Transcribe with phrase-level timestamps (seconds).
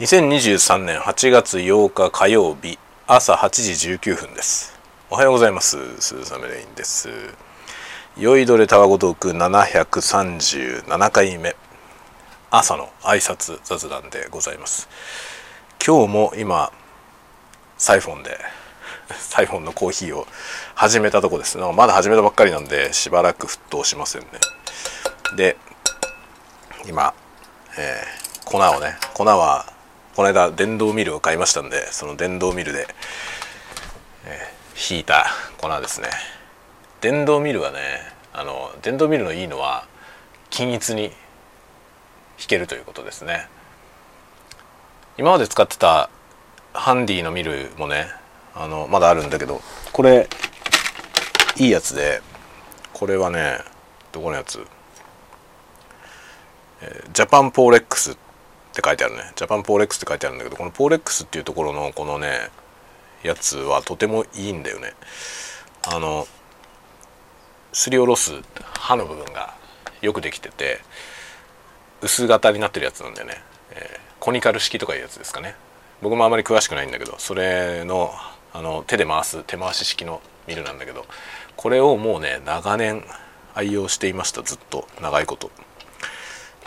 [0.00, 4.76] 2023年8月8日火曜日朝8時19分です。
[5.08, 5.76] おはようございます。
[6.00, 7.08] スーサメレインです。
[8.16, 11.54] 酔いどれたわごトーク737回目。
[12.50, 14.88] 朝の挨拶雑談でございます。
[15.86, 16.72] 今日も今
[17.78, 18.36] サイフォンで
[19.16, 20.26] サイフォンのコーヒーを
[20.74, 21.56] 始めたとこです。
[21.56, 24.28] なまだ始めたばっかりなんでしばらく沸騰しませんね。
[25.36, 25.56] で
[26.84, 27.14] 今、
[27.78, 29.72] えー、粉をね粉は
[30.16, 32.86] この間電動ミルを買いましたんでその電動ミルで、
[34.26, 35.26] えー、引いた
[35.58, 36.08] 粉ですね。
[37.00, 37.78] 電動ミルはね
[38.32, 39.86] あの電動ミルのいいのは
[40.50, 43.48] 均一に引けるということですね。
[45.18, 46.10] 今まで使ってた
[46.72, 48.06] ハンディのミルもね
[48.54, 49.60] あのまだあるんだけど
[49.92, 50.28] これ
[51.56, 52.20] いいやつで
[52.92, 53.58] これはね
[54.12, 54.64] どこのやつ、
[57.12, 58.16] ジャパンポーレックスっ
[58.74, 59.30] って書いてあるね。
[59.36, 62.50] ジャパンポーレックスって書いてあるんだけどこのポーレックスっていうところのこのね
[63.22, 64.94] やつはとてもいいんだよね。
[65.86, 66.26] あの
[67.72, 68.32] すりおろす
[68.74, 69.54] 刃の部分が
[70.02, 70.80] よくできてて
[72.02, 73.34] 薄型になってるやつなんだよね、
[73.70, 75.54] えー、コニカル式とかいうやつですかね。
[76.02, 78.12] 僕もあまり詳しくないんだけどそれの
[78.52, 81.06] あの手で回す手回し式のミルなんだけど
[81.56, 83.04] これをもうね長年
[83.54, 84.88] 愛用していましたずっと。
[85.00, 85.52] 長いこと。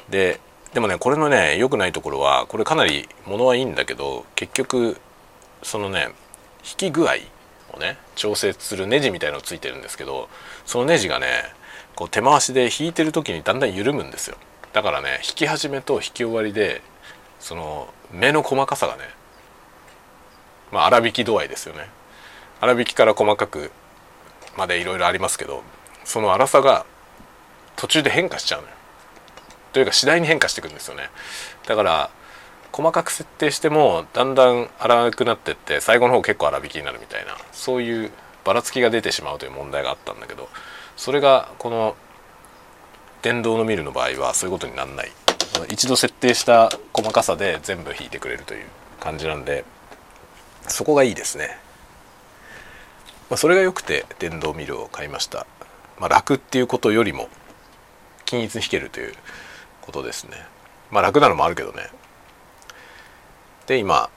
[0.09, 0.39] で
[0.73, 4.97] でもねこれのね良くないところはこれかなり物はいいんだけど結局
[5.63, 6.09] そのね
[6.63, 7.13] 引き具合
[7.73, 10.29] をね調整するネジみたいのついてるんですけど
[10.65, 11.27] そのネジがね
[11.95, 14.37] こう手回しで引いてる時にだんだん緩むんですよ。
[14.73, 16.81] だからね引き始めと引き終わりで
[17.39, 19.03] その目の細かさがね
[20.71, 21.89] まあ粗引き度合いですよね。
[22.61, 23.71] 粗引きから細かく
[24.57, 25.63] までいろいろありますけど
[26.03, 26.85] その粗さが
[27.75, 28.73] 途中で変化しちゃうのよ。
[29.77, 31.11] というか次第に変化していくんですよね。
[31.67, 32.09] だから
[32.71, 38.11] 細かく設定してもだんだん粗くなってって最後の方結構粗引きになるみたいなそういう
[38.43, 40.49] ばらつきが出てしまうという問題があったんだけど
[40.95, 41.95] それがこの
[43.21, 45.11] 電動のミルの場合はそういうことにならない。
[45.69, 48.65] 一度設定した細かさで全部引いてくれるという
[48.99, 49.63] 感じなんで
[50.67, 51.57] そこがいいですね、
[53.29, 55.45] まあ、それが良くて電動ミルを買いました、
[55.99, 57.29] まあ、楽っていうことよりも
[58.25, 59.13] 均一に引けるという
[59.87, 60.37] ことですね。
[60.91, 61.89] まあ楽なのもあるけどね。
[63.65, 64.09] で今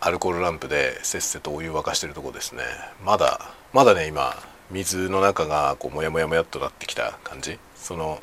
[0.00, 2.62] アルコールランプでせっせとお湯沸かしてるとこですね。
[3.04, 3.40] まだ
[3.72, 4.34] まだね今
[4.70, 7.58] 水の中がこうモヤモヤモヤっとなってきた感じ。
[7.76, 8.20] その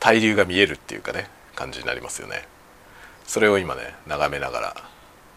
[0.00, 2.46] 対流が見えるっていうかね感じになりますよね。
[3.24, 4.76] それを今ね眺めながら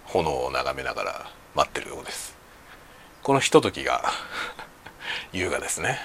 [0.05, 2.35] 炎を眺めながら待ってるとこです。
[3.21, 4.03] このひとときが
[5.33, 5.99] 優雅ですね。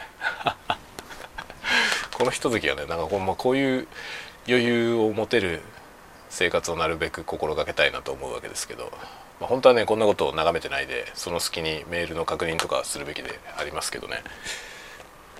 [2.16, 3.88] このひとときがねなんかこう,、まあ、こういう
[4.50, 5.60] 余裕を持てる
[6.28, 8.90] 生活をなるべく心がけたいなと思うわけですけど、
[9.40, 14.22] まあ、本当はねこんなことを眺めてないでその隙にメールの確認とかするべきでありますけどね。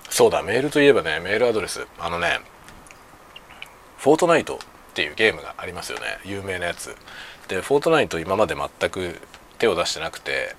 [0.09, 1.87] そうだメールといえばねメールアドレス。
[1.99, 2.41] あのね
[3.99, 4.59] フォートナイトっ
[4.95, 6.05] ていうゲームがありますよね。
[6.25, 6.95] 有名なやつ。
[7.49, 9.21] でフォートナイト今まで全く
[9.59, 10.55] 手を出してなくて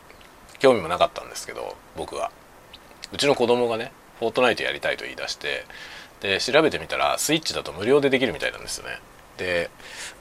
[0.59, 2.31] 興味もなかったんですけど僕は。
[3.13, 5.65] うちの子供がねフォートナイトやりたいと言い出して
[6.21, 8.99] で調べてみたらスイッチだと無料でできるみたいなんですよね。
[9.37, 9.69] で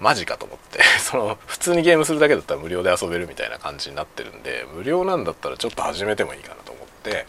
[0.00, 0.82] マジかと思って。
[0.98, 7.26] その普通にゲームするだけだったら無料で遊べるみたいな感じになってるんで無料なんだったらちょっと始めてもいいかなと思って。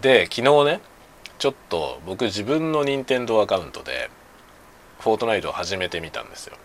[0.00, 0.80] で昨日ね
[1.38, 4.10] ちょっと僕自分の任天堂アカウントで
[5.00, 6.56] フォートナイトを始めてみたんですよ。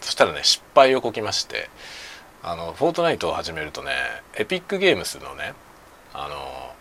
[0.00, 1.70] そしたらね失敗をこきまして
[2.42, 3.92] あのフォートナイトを始めるとね
[4.34, 5.54] エピックゲームスのね
[6.12, 6.74] あの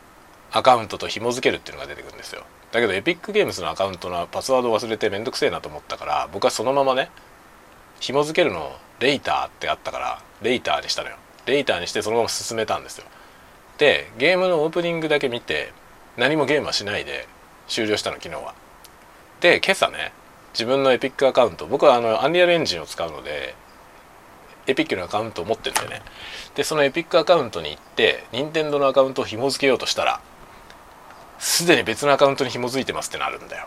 [0.52, 2.44] アカウントと紐付けるっていうのが出てくるんですよ。
[2.72, 7.10] だけどエピックゲームズのアカウントのパスワードを忘れてめんどくせえなと思ったから僕はそのままね
[8.00, 11.18] 紐付けるのレイターってあったからレイターにしたのよ。
[11.46, 13.06] レイターにしてそのまま進めたんですよ。
[13.78, 15.74] でゲームのオープニングだけ見て
[16.18, 17.28] 何もゲームはしないで
[17.68, 18.56] 終了したの昨日は。
[19.42, 20.14] で今朝ね
[20.54, 23.56] 自分のエピックアカウント僕はあのアンリアルエンジンを使うので
[24.68, 26.02] エピックのアカウントを持ってるんだよね。
[26.56, 30.22] でそのエピックアカウントに行って任天堂のアカウントを紐付けようとしたら
[31.42, 33.66] すでに別のアカウントに紐づいてますってなるんだよ。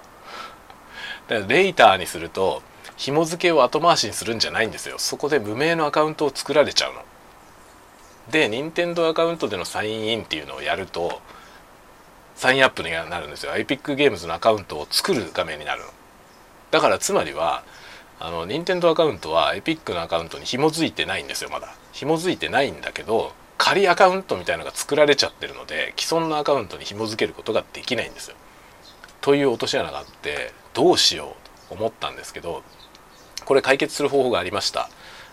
[1.27, 2.63] だからレイターにすると
[2.97, 4.95] 紐付けを後回しにするんじゃないんですよ。
[4.99, 7.03] そこで無名のアカウントを作られちゃうの。
[8.31, 11.21] で任天堂アカウントでのサインインっていうのをやると
[12.37, 13.53] サインアップになるんですよ。
[13.53, 15.89] iPic ゲームズのアカウントを作る画面になるの。
[16.71, 17.65] だからつまりは
[18.21, 21.75] あの任天堂アカウントは Epic のアカウントに紐づいてないんですよまだ。
[21.93, 28.37] 紐づいてないんだけど仮アカウントみたいなのが作られちゃってるので既存のアカウントに紐付けることができないんですよ。
[29.21, 31.37] という落とし穴があってどうしよ
[31.69, 32.63] うと思ったんですけど
[33.45, 34.91] これ解決する方法がありました。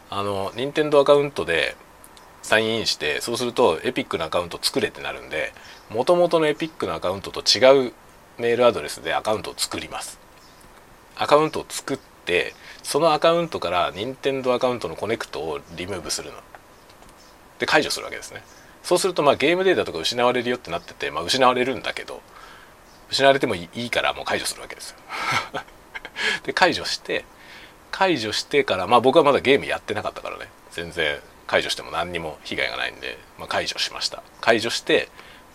[0.09, 1.75] あの任天堂アカウントで
[2.41, 5.53] サインインしてそうするとエピックのアカウント作れってなるんで
[5.89, 7.93] もともとのエピックのアカウントと違う
[8.37, 10.19] メールアドレスでアカウントを作ります
[11.15, 12.53] アカウントを作って
[12.83, 16.37] そのアカウントから任天堂アカウントのコネクトをリムーブするの
[17.61, 18.41] で解除するわけですね。
[18.81, 22.19] そうするとまあゲームデータとか失われるよってなってて、まあ、失われるんだけど
[23.11, 24.97] 失われてもいいからもう解除するわけですよ。
[26.43, 27.23] で解除して
[27.91, 30.49] 解除してからまあ僕はまだゲームやってなかったからね。
[30.71, 34.23] 全然解除しても何にも被害がないんで、まあ、解除しました。
[34.39, 35.09] 解除して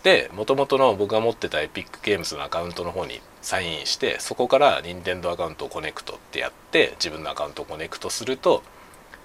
[0.05, 8.63] でもともとの僕が持ってたエピックゲームズのアカウントの方にサインインしてそこから任天堂アカウントをコネクトってやって自分のアカウントをコネクトすると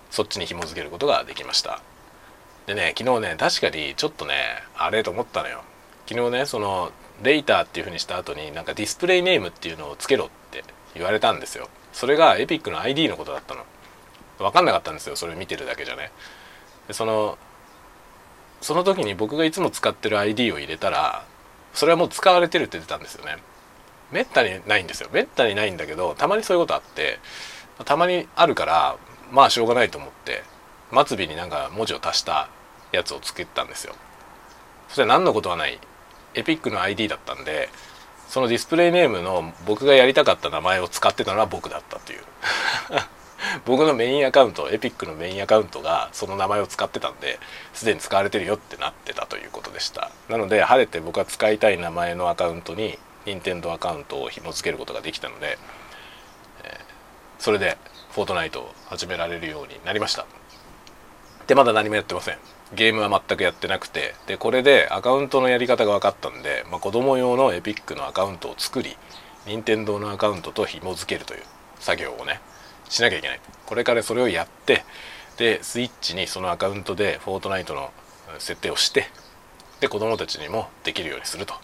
[0.10, 1.82] そっちに紐付けることができました。
[2.68, 4.34] でね昨日ね確かにちょっとね
[4.76, 5.64] あれと思ったのよ。
[6.08, 6.92] 昨日ねその
[7.24, 10.64] レイターっていう風にした後になんかディスプレイネームっていうのをつけろって
[10.96, 11.70] 言われたんですよ。
[11.94, 13.66] それがエピックの ID のことだったの。
[14.40, 16.12] 分かんなかったんですよそれ見てるだけじゃね。
[16.88, 17.38] でその
[18.62, 21.26] その時に僕がいつも使ってる ID を入れたら
[21.74, 23.38] それはもう使われてるって出たんですよね。
[24.12, 25.10] めったにないんですよ。
[25.12, 27.20] めったにないんだけどたまにそういうことあって
[27.86, 28.98] たまにあるから
[29.32, 30.44] まあしょうがないと思って。
[30.92, 32.50] 末尾になんか文字を足した
[32.92, 33.96] やつを作ったんですよ。
[34.88, 35.80] そしたら何のことはない
[36.34, 37.70] エピックの ID だったんで
[38.28, 42.24] そのディスプレイネームの僕がやりたかった名前を使ってたのは僕だったという。
[43.66, 47.40] 僕のメインアカウントエピックのメインアカウントがその名前を使ってたんで
[47.74, 50.12] すでに使われてるよってなってたということでした。
[50.30, 55.58] なので晴れて僕が使いたい名前のアカウントに任天堂アカウントを紐付けることができたので、
[56.64, 56.80] えー、
[57.40, 57.78] それで
[58.12, 60.26] フォートナイトを始められるようになりました。
[61.52, 62.38] でまだ何もやってません。
[62.74, 64.16] ゲームは全くやってなくて。
[64.26, 68.96] でこれでアカウントのやり方が分かったんで、まあ、子供用のエピックのアカウントを作り
[69.46, 71.42] 任天堂のアカウントと紐付けるという
[71.78, 72.40] 作業をね
[72.88, 73.42] しなきゃいけない。
[73.66, 74.86] これからそれをやって
[75.36, 77.92] でスイッチにそのアカウントでフォートナイトの
[78.40, 79.08] 設定をして
[79.82, 81.56] で子供たちにもできるようにすると。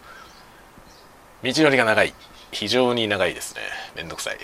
[1.45, 2.13] 道のりが長い。
[2.51, 3.61] 非常に長いですね。
[3.95, 4.37] めんどくさい。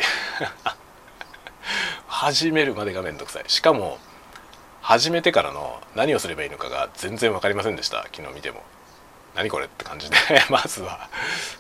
[2.08, 3.44] 始めるまでがめんどくさい。
[3.48, 4.00] しかも
[4.84, 8.04] 始めてからの何をすればいいのかが全然分かりませんでした。
[8.14, 8.62] 昨日見ても。
[9.34, 10.18] 何これって感じで。
[10.52, 11.10] まずは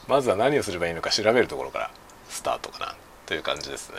[0.09, 1.91] まずは何をすればいいのか調べるところから
[2.27, 2.95] スタートかな。
[3.25, 3.95] という感じですね。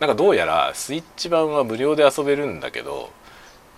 [0.00, 3.12] なんかどうやらスイッチ版は無料で遊べるんだけど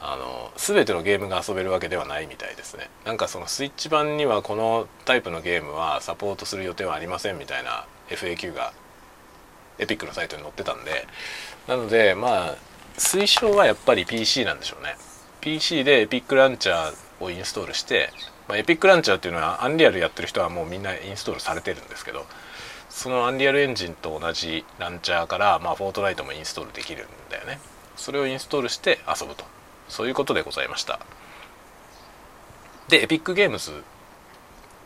[0.00, 2.88] あの全てのゲームが遊べるわけではないみたいですね。
[3.04, 8.72] なんかそのスイッチ版にはこのタイプのゲームはサポートする予定はありませんみたいな FAQ が
[9.80, 11.08] エピックのサイトに載ってたんで。
[11.66, 14.96] なのでまあ推奨はやっぱり PC なんでしょうね。
[15.40, 18.10] PC でエピックランチャーをインストールして、
[18.48, 22.24] まあ、エピックランチャーっていうのはアンリアルやってる人はもうみんなインストールされてるんですけど
[22.88, 27.58] そのアンリアルエンジンと同じランチャーから、まあ、フォートナイトもインストールできるんだよね。
[27.96, 29.44] それをインストールして遊ぶと。
[29.88, 31.00] そういうことでございました。
[32.88, 33.82] でエピックゲームズ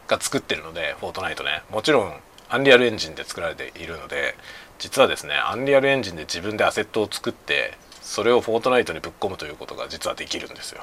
[0.06, 1.62] が作ってるのでフォートナイトね。
[1.70, 2.12] もちろん
[2.48, 4.34] アンリアルエンジンで作られているので
[4.78, 7.74] 実はですねアンリアルエンジンで自分でアセットを作って
[8.08, 10.82] それをフォートナイトにぶっ込むということが実はできるんですよ。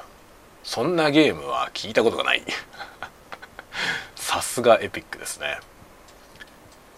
[0.62, 2.42] そんなゲームは聞いたことがない。
[4.14, 5.58] さすがエピックですね。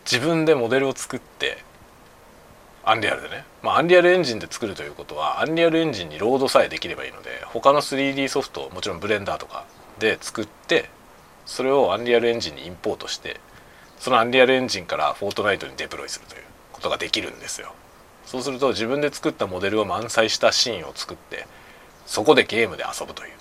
[0.05, 1.65] 自分でモデルを作って
[2.85, 9.65] アンリアルでね、まあ、アンリアルエンジンで作るということはアンリアルエンジンにロードさえできればいいので他の 3D ソフトもちろんブレンダーとか
[9.99, 10.91] で作って
[11.47, 13.41] それをアンリアルエンジンにインポートして
[13.99, 16.43] そのアンリアルエンジンからフォートナイトにデプロイするという
[16.73, 17.73] ことができるんですよ。
[18.29, 21.47] そうすると自分で作ったモデルを満載したシーンを作って
[22.05, 23.33] そこでゲームで遊ぶという。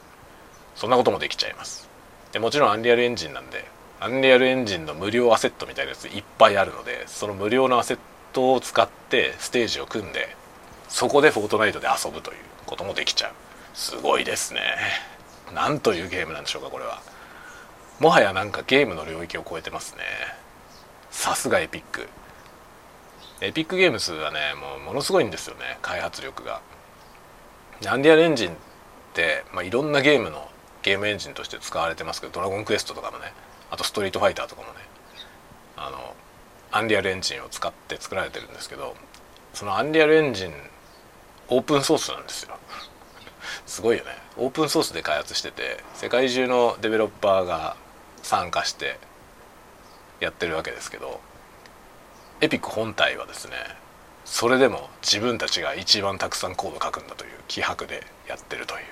[0.77, 1.89] そんなこともできちゃいます。
[2.31, 3.65] でもちろんアンリアルエンジンなんで
[3.99, 7.97] アンリアルエンジンの無料アセットみたいなやついっぱいあるのでその無料のアセッ
[8.31, 10.37] トを使ってステージを組んで
[10.87, 13.31] そこでフォートナイトで遊ぶということもできちゃう。
[13.73, 14.61] すごいですね。
[15.53, 17.01] なんというゲームなんでしょうかこれは。
[17.99, 20.03] もはやなんかゲームの領域を超えてますね。
[21.11, 22.07] さすがエピック。
[23.41, 26.61] エピックゲームズはねもうものすごいんですよね開発力が。
[27.85, 28.53] アンリアルエンジンっ
[29.13, 30.49] て、まあ、いろんなゲームの
[30.81, 33.33] ゲームエンジンとして使われてますけど「ドラゴンクエスト」とかもね
[33.69, 34.79] あとストリートファイターとかもね
[35.75, 36.15] あの
[36.71, 38.95] アンリアルエンジンを使って作られてるんですけど
[39.53, 40.53] そのアンリアルエンジン
[41.49, 42.57] オープンソースなんですよ。
[43.65, 44.17] すごいよね。
[44.37, 47.75] オープンソースで開発してて世界中のデベロッパーが
[48.21, 48.99] 参加して
[50.19, 51.19] やってるわけですけど
[52.41, 53.53] エピック本体はですね
[54.25, 58.83] それでも自分たちが一番たくさんコード書くんだという気迫でやってるという。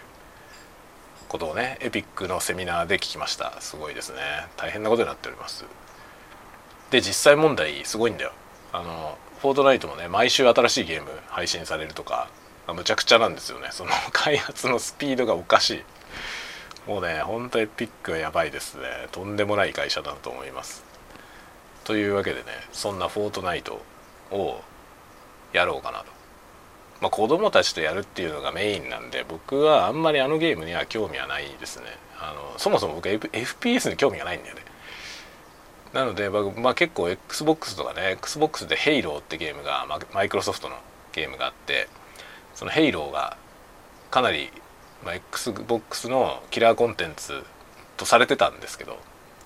[1.28, 3.60] ことをねエピックのセミナーで聞きました。
[3.60, 4.20] すごいですね。
[4.58, 5.66] 大変なことになっております。
[6.92, 8.32] で実際問題すごいんだよ。
[8.72, 12.30] あのフォートナイトもね毎週新しいゲーム配信されるとか
[12.74, 13.70] むちゃくちゃなんですよね。
[13.72, 15.84] その開発のスピードがおかし
[16.88, 16.90] い。
[16.90, 18.84] もうねほんとエピックはやばいですね。
[19.12, 20.84] とんでもない会社だと思います。
[21.86, 23.82] というわけでねそんなフォートナイト
[24.32, 24.62] を
[25.54, 26.06] やろうかなと。
[27.00, 31.86] まあ子供たちとやるっていうのがメインなんで僕はあんまりあのゲームには興味はないですね。
[32.20, 34.62] あのそもそも僕 FPS に興味がないんだよね。
[35.94, 40.76] なので、まあ、結構 XBOX とかね XBOX で「ヘイローってゲームがマイクロソフトの
[41.14, 41.88] ゲームがあって
[42.54, 43.38] その「ヘイローが
[44.12, 44.52] かなり、
[45.06, 47.44] まあ、XBOX のキラーコンテンツ
[47.96, 49.00] とされてたんですけど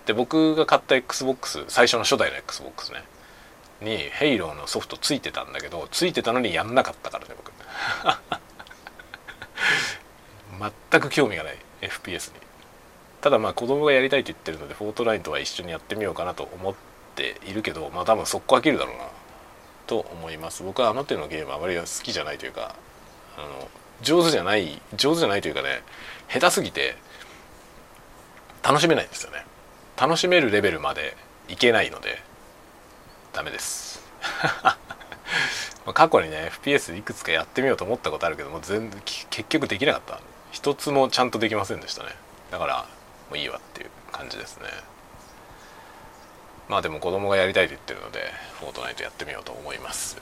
[0.10, 3.04] で僕が買った XBOX 最初の初代の XBOX ね。
[3.80, 7.51] に「ヘイローのソフトついてたんだけどついてたのにやんなかったからね僕。
[10.92, 12.39] 全く興味がない FPS に。
[13.22, 16.74] ただまあ子供がやりたいと言ってるのでフォートナイトは一緒にやってみようかなと思っ
[17.13, 19.04] ているけどまあ多分速攻飽きるだろうな
[19.86, 20.63] と思います。
[20.63, 22.74] 僕はあの手のゲームあまり好きじゃないというか
[23.38, 23.70] あの
[24.01, 25.84] 上手じゃない上手じゃないというかね
[26.30, 26.98] 下手すぎて
[28.63, 29.46] 楽しめないんですよね。
[30.00, 31.18] 楽しめるレベルまで
[31.50, 32.22] いけないので
[33.34, 34.01] ダメです。
[35.94, 40.22] 過去にね FPS いくつかやってみようと思ったことあるけども全然結局できなかった。
[40.51, 42.12] 一つもちゃんとできませんでしたね。
[42.50, 42.86] だから
[43.29, 44.70] もういいわっていう感じですね。
[46.70, 50.18] まあでも子供がやりたいと言ってるのでフォートナイトやってみようと思います。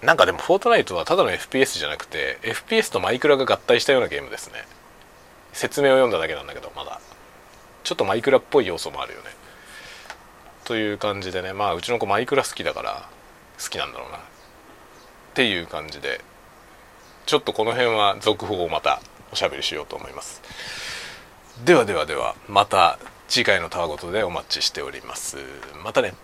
[0.00, 4.66] なんかでもフォートナイトはただの FPS じゃなくて FPS とマイクラが合体したようなゲームですね。
[5.52, 7.00] 説明を読んだだけなんだけどまだ。
[7.84, 9.26] ちょっとマイクラっぽい要素もあるよね。
[10.64, 11.52] という感じでね。
[11.52, 13.08] まあうちの子マイクラ好きだから
[13.62, 14.18] 好きなんだろうな。
[14.18, 14.20] っ
[15.34, 16.20] ていう感じで
[17.26, 19.00] ちょっとこの辺は続報をまた
[19.32, 20.42] おしゃべりしようと思います。
[21.64, 22.98] ではではではまた
[23.28, 25.38] 次回のタワごとでお待ちしております。
[25.82, 26.14] またね。